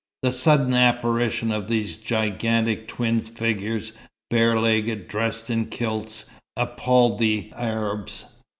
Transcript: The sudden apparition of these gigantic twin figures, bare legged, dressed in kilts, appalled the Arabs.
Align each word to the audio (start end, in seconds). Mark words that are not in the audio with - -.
The 0.23 0.31
sudden 0.31 0.73
apparition 0.73 1.51
of 1.51 1.67
these 1.67 1.97
gigantic 1.97 2.87
twin 2.87 3.19
figures, 3.19 3.93
bare 4.31 4.59
legged, 4.59 5.07
dressed 5.07 5.51
in 5.51 5.67
kilts, 5.67 6.25
appalled 6.57 7.19
the 7.19 7.53
Arabs. 7.55 8.25